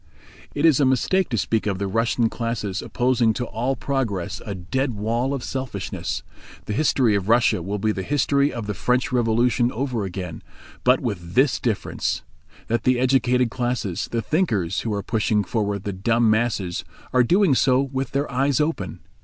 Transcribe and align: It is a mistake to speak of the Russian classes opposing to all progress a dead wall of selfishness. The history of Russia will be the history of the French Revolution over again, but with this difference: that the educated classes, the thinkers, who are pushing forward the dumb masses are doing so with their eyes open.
It 0.55 0.65
is 0.65 0.79
a 0.79 0.83
mistake 0.85 1.29
to 1.29 1.37
speak 1.37 1.67
of 1.67 1.77
the 1.77 1.85
Russian 1.85 2.27
classes 2.27 2.81
opposing 2.81 3.33
to 3.33 3.45
all 3.45 3.75
progress 3.75 4.41
a 4.43 4.55
dead 4.55 4.95
wall 4.95 5.31
of 5.31 5.43
selfishness. 5.43 6.23
The 6.65 6.73
history 6.73 7.13
of 7.13 7.29
Russia 7.29 7.61
will 7.61 7.77
be 7.77 7.91
the 7.91 8.01
history 8.01 8.51
of 8.51 8.65
the 8.65 8.73
French 8.73 9.11
Revolution 9.11 9.71
over 9.71 10.03
again, 10.03 10.41
but 10.83 11.01
with 11.01 11.35
this 11.35 11.59
difference: 11.59 12.23
that 12.65 12.81
the 12.83 12.97
educated 12.97 13.51
classes, 13.51 14.09
the 14.11 14.23
thinkers, 14.23 14.79
who 14.79 14.91
are 14.91 15.03
pushing 15.03 15.43
forward 15.43 15.83
the 15.83 15.93
dumb 15.93 16.31
masses 16.31 16.83
are 17.13 17.21
doing 17.21 17.53
so 17.53 17.79
with 17.79 18.09
their 18.09 18.31
eyes 18.31 18.59
open. 18.59 19.01